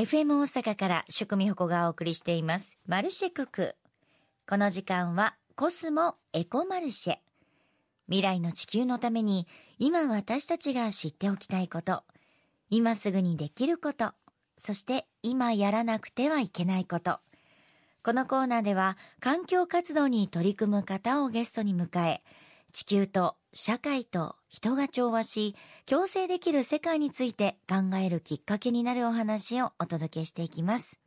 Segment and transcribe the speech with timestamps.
[0.00, 2.78] FM 大阪から宿美穂子がお送りしています。
[2.86, 3.76] マルシェクク。
[4.48, 7.16] この時間はコスモエコマルシェ。
[8.06, 9.46] 未来の地球のために
[9.78, 12.02] 今私たちが知っておきたいこと、
[12.70, 14.12] 今すぐにできること、
[14.56, 17.18] そして今やらなくてはいけないこと。
[18.02, 22.22] このコーナーでは環境活動に取り組む方をゲストに迎え、
[22.70, 30.98] 地球と社会と人が調和し、共生できる世界について考えるきっかけになるお話をお届けしていきます。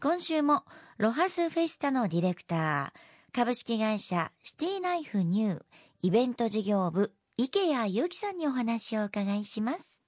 [0.00, 0.64] 今週も
[0.98, 5.62] ロハスフェスタのディレクター、株式会社シティライフニュー
[6.02, 9.98] イベント事業部池谷祐樹さんにお話をお伺いします。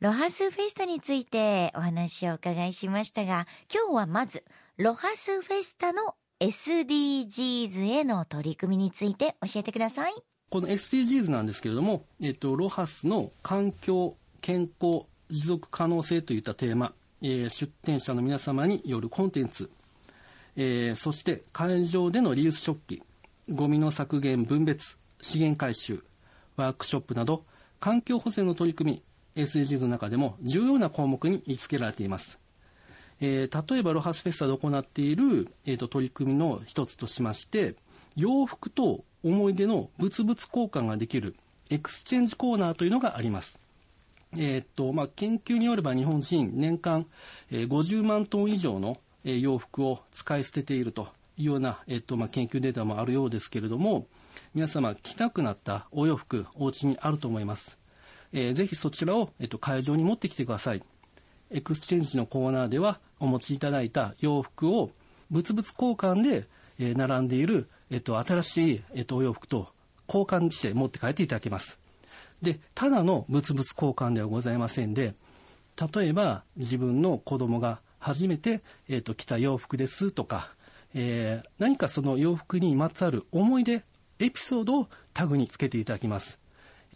[0.00, 4.44] ロハスフェスタについてお話をお伺いしましたが、今日はまず、
[4.76, 10.14] ロハスフェスタの SDGs への取り組みについて教えてください。
[10.50, 19.70] この SDGs なんですけれども、えっと、ロハスの環境、健康、持続可能性といったテーマ、えー出展者の皆様によるコンテンツ、
[20.56, 23.02] えーそして会場でのリユース食器、
[23.48, 26.04] ゴミの削減分別、資源回収、
[26.56, 27.44] ワークショップなど、
[27.80, 29.02] 環境保全の取り組
[29.36, 32.38] み、SDGs の中でも重要な項目に位置付けられています。
[33.24, 37.74] えー例えばロハスフェスタで行っている、えーと取り組みの一つとしまして
[38.16, 41.34] 洋服と思い出の物々交換ができる
[41.70, 43.58] エクスチェンジコーナーというのがあります。
[44.36, 47.06] えーとまあ、研究によれば日本人年間、
[47.50, 51.08] えー50万トン以上の、えー洋服を使い捨てていると
[51.38, 54.06] いうような、えーとまあ、研究データもあるようですけれども
[54.54, 57.78] 皆様着なくなったお洋服お家にあると思います。
[58.32, 60.82] えーぜひそちらを、えーと会場に持ってきてください。
[61.50, 64.90] エクスチェンジのコーナーではお持ちいただいた洋服を
[65.30, 66.46] 物々交換で、
[66.78, 69.68] え並んでいる、えっと、新しい、えっと、お洋服と
[70.08, 71.78] 交換して持って帰っていただけます。
[72.42, 75.14] で、ただの物々交換ではございませんで、
[75.94, 80.50] 例えば自分の子供が初めて、えっと、着た洋服ですとか、
[80.94, 83.84] えー何かその洋服にまつわる思い出、
[84.18, 86.38] エピソードをタグにつけていただきます。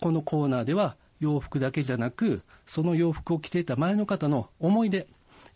[0.01, 5.07] このコーナーでは洋服だけじゃなく、その洋服を着ていた前の方の思い出、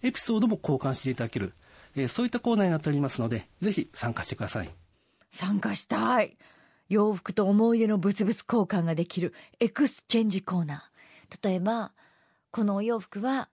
[0.03, 1.55] エピソードも交換していただける、
[1.95, 4.71] えーそういったコーナーになっておりますので、ぜひ参加してください。
[5.31, 6.37] 参加したい。
[6.89, 11.49] 洋服と思い出の物々交換ができるエクスチェンジコーナー。
[11.49, 11.93] 例えば、
[12.50, 13.49] このお洋服は、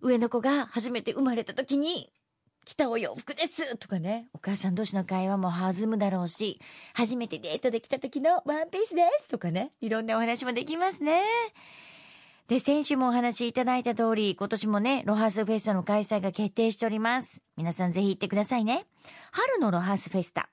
[0.00, 2.12] 上の子が初めて生まれた時に
[2.68, 4.28] 着たお洋服ですとかね。
[4.34, 6.60] お母さん同士の会話も弾むだろうし、
[6.92, 9.72] 初めてデートで来た時のワンピースですとかね。
[9.80, 11.22] いろんなお話もできますね。
[12.46, 17.40] で、先週もお話しいただいた通り、今年もね、ロハスフェスタの開催が決定しております。
[17.56, 18.84] 皆さんぜひ行ってくださいね。
[19.32, 20.50] 春のロハスフェスタ。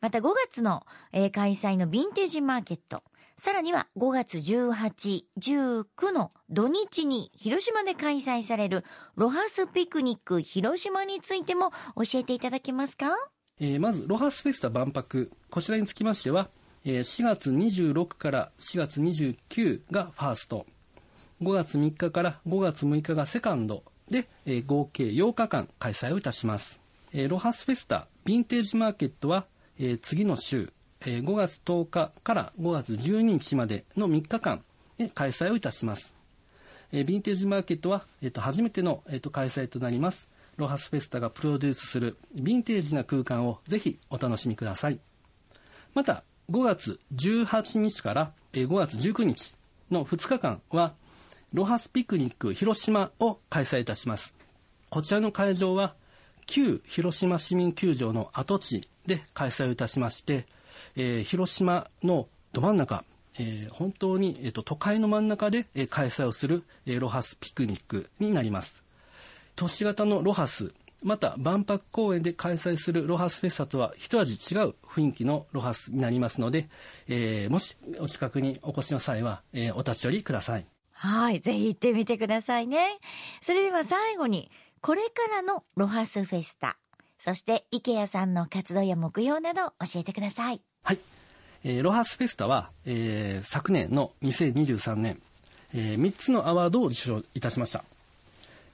[0.00, 3.02] また5月の、えー開催のヴィンテージマーケット。
[3.40, 8.84] さらには5月18、19の土日に広島で開催される
[9.14, 13.06] ロハスピクニック広島についても教えていただけますか？
[13.60, 15.30] えーまず、ロハスフェスタ万博。
[15.50, 16.48] こちらにつきましては、
[16.84, 20.66] えー4月26から4月29がファースト。
[21.40, 26.80] 5月3日から5月6日がセカンドで、えー合計8日間開催をいたします。
[27.12, 29.46] えーロハスフェスタヴィンテージマーケットは、
[29.78, 30.72] えー次の週、
[31.02, 34.62] えー5月10日から5月12日までの3日間
[34.96, 36.14] で開催をいたします。
[36.92, 40.28] えヴィンテージマーケットは、えーと初めての、えーと開催となります。
[40.56, 44.98] ロハスフェスタがプロデュースするヴィンテージな空間をぜひお楽しみください。
[45.94, 49.54] また、5月18日から5月19日
[49.90, 50.94] の2日間は、
[51.52, 54.34] ロハスピクニック広島を開催いたします。
[54.90, 55.94] こちらの会場は、
[56.46, 60.46] 旧広島市民球場の跡地で開催をいたしまして、
[60.96, 63.04] えー広島のど真ん中、
[63.38, 68.82] えー本当に、えーと都会の真ん中で、えー開催をする、えーロハスピクニックになります。
[69.56, 70.72] 都市型のロハス、
[71.02, 76.68] また万博公園で開催するロハスフェスタとは一味違う雰囲気のロハスになりますので、
[77.06, 80.66] えーもしお近くにお越しの際は、えーお立ち寄りください。
[80.92, 81.38] はい。
[81.38, 82.98] ぜひ行ってみてくださいね。
[83.40, 86.76] それでは最後に、これからのロハスフェスタ、
[87.18, 90.62] そして池谷さんの活動や目標など教えてください。
[90.82, 90.98] はい。
[91.64, 95.20] えーロハスフェスタは、えー昨年の2023年、
[95.74, 97.84] え3つのアワードを受賞いたしました。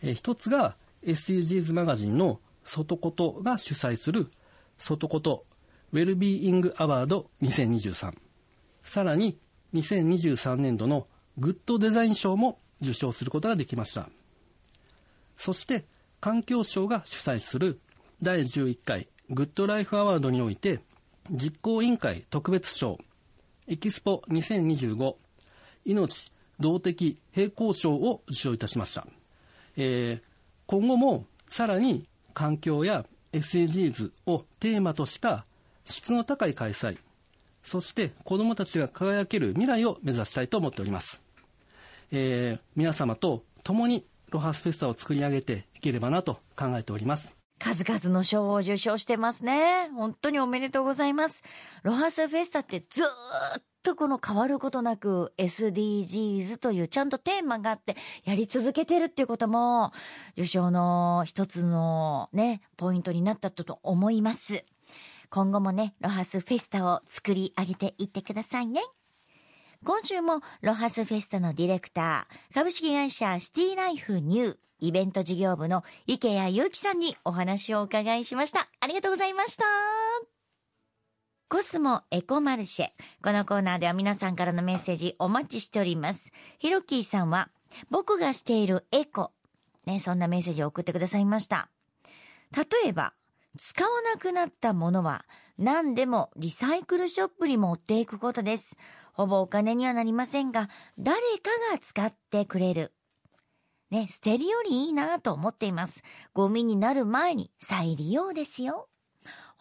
[0.03, 0.75] えー一つが
[1.05, 4.31] SDGs マガジンの外ことが主催する
[4.79, 5.45] 外こと
[5.93, 8.15] ウェルビーイングアワード2023。
[8.83, 9.39] さらに
[9.75, 11.07] 2023年度の
[11.39, 14.09] グッドデザイン賞も受賞することができました。
[15.37, 15.85] そして
[16.21, 17.81] 環境省が主催する
[18.23, 20.81] 第11回グッドライフアワードにおいて
[21.31, 22.99] 実行委員会特別賞
[23.67, 25.15] エキスポ2025
[25.85, 29.07] 命動的平衡賞を受賞いたしました。
[29.77, 30.23] えー、
[30.67, 35.45] 今後もさらに環境や SDGs をテーマとした
[35.85, 36.99] 質の高い開催、
[37.63, 41.23] そして子どもたちが輝ける未来を目指したいと思っております。
[42.13, 47.44] えー、皆様と共にロハスフェスタを作り上げていければなと考えております。
[47.65, 49.89] 数々の賞を受賞してますね。
[49.95, 51.43] 本当におめでとうございます。
[51.83, 59.93] ロハスフェスタってずっとこの変わることなく SDGs というちゃんとテーマがあってやり続けてるっていうことも
[60.37, 64.67] 受賞の一つのね、ポイントになったと思います。
[65.31, 68.83] 今後もね、ロハスフェスタを作り上げていってくださいね。
[69.85, 78.67] 今週もロハスフェスタのディレクター、株式会社シティライフニューイベント事業部の池谷祐樹さんにお話をお伺いしました。
[78.81, 79.65] ありがとうございました。
[81.51, 82.87] コスモエコマルシェ。
[83.23, 86.33] このコーナーでは皆さんからのメッセージお待ちしております。
[86.59, 87.51] ヒロキーさんは、
[87.91, 89.33] 僕がしているエコ。
[89.85, 91.69] ね、そんなメッセージを送ってくださいました。
[92.57, 93.13] 例えば、
[93.59, 95.27] 使わなくなったものは
[95.59, 98.77] 何でもリサイクルショップに持っていくことです。
[99.15, 100.69] ほぼお金にはなりませんが、
[100.99, 102.93] 誰かが使ってくれる。
[103.91, 106.03] ね、捨てるよりいいなと思っています。
[106.35, 108.89] ゴミになる前に再利用ですよ。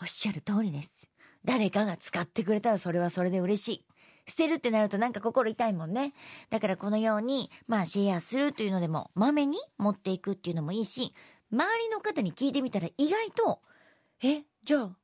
[0.01, 1.07] おっしゃる通りです。
[1.45, 3.85] 誰かが使ってくれたらそれはそれで嬉しい。
[4.25, 6.13] 捨てるってなるとなんか心痛いもんね。
[6.49, 11.13] だからこのように、まあシェアするというのでも、まめに持っていくっていうのもいいし、
[11.51, 13.61] 周りの方に聞いてみたら意外と、
[14.23, 14.97] え、じゃあ、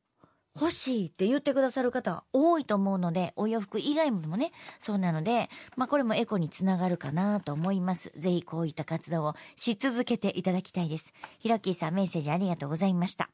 [0.56, 8.12] 欲しいって言ってくださる方多いと思うので、お洋服以外もね、そうなので、まあこれもエコにつながるかなと思います。
[8.18, 11.13] ぜひこういった活動をし続けていただきたいです。
[11.40, 13.30] ひろきーさんメッセージありがとうございました。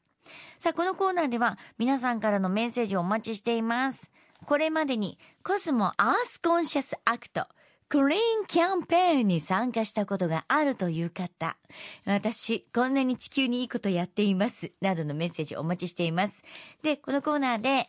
[0.58, 4.10] さあ、このコーナーでは皆さんからのメッセージをお待ちしています。
[4.44, 7.46] これまでにコスモアースコンシャスアクト
[7.88, 11.56] クリーンキャンペーンに参加したことがあるという方、
[12.04, 16.42] 私、こんなに地球にいいことやっています、などのメッセージお待ちしています。
[16.82, 17.88] で、このコーナーで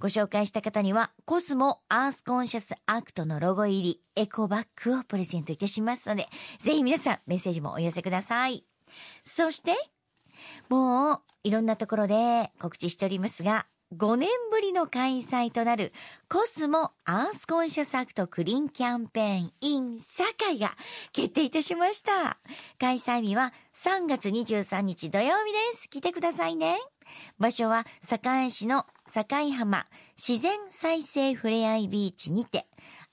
[0.00, 6.28] ご紹介した方には、コスモアースコンシャスアクトのロゴ入りエコバッグをプレゼントいたしますので、
[6.58, 8.66] ぜひ皆さんメッセージもお寄せください。
[9.24, 9.72] そして、
[10.68, 15.94] もう、いろんなところで告知しておりますが、5年ぶりの開催となる
[16.28, 20.72] コスモアースコンシャスアクトクリーンキャンペーン in 堺が
[21.12, 22.36] 決定いたしました。
[22.78, 25.88] 開催日は3月23日土曜日です。
[25.88, 26.76] 来てくださいね。
[27.38, 29.86] 場所は堺市の堺浜
[30.18, 32.66] 自然再生ふれあいビーチにて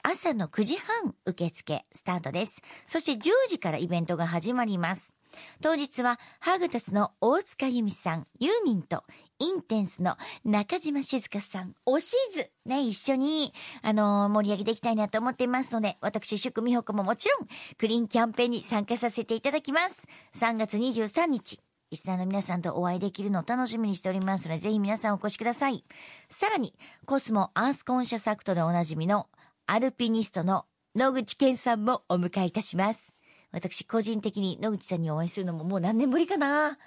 [0.04, 2.62] 朝の9時半受付スタートです。
[2.86, 5.15] そして10時からイベントが始まります。
[5.62, 9.04] 当日はハグタスの大塚由美さん、ユーミンと
[9.40, 17.48] インテンスの中島静香さん、おしず、ね、一緒に、あのー、盛り上げていきたいなと思っていますので、私、祝美穂子ももちろん、
[17.78, 20.08] クリーンキャンペーンに参加させていただきます。
[20.38, 21.60] 3月23日、
[21.92, 25.84] リスナーの皆さんとお会いできるのを楽しみにしておりますので、ぜひ皆さんお越しください。
[26.30, 26.74] さらに、
[27.06, 29.28] コスモアースコンシャスアクトでおなじみの、
[29.68, 30.66] アルピニストの
[30.96, 33.15] 野口健さんもお迎えいたします。
[33.56, 36.78] 私、個人的に野口さんにお会いするのももう何年ぶりかな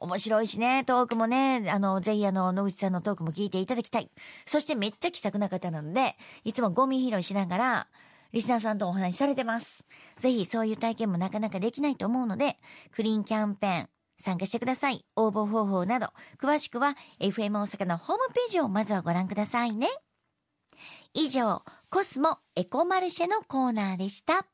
[0.00, 4.10] 面白いしね、トークもね、あの、ぜひあの、野口さんのトークも聞いていただきたい。
[4.44, 7.86] そしてめっちゃ気さくな方なので、いつもゴミ拾いしながら、
[8.32, 9.84] リスナーさんとお話しされてます。
[10.16, 12.58] ぜひそういう体験もなかなかできないと思うので、
[12.90, 13.88] クリーンキャンペーン、
[14.18, 15.04] 参加してください。
[15.14, 16.08] 応募方法など、
[16.42, 19.86] 詳しくは FM 大阪のホームページをまずはご覧くださいね。
[21.14, 24.44] 以上、コスモエコマルシェのコーナーでした。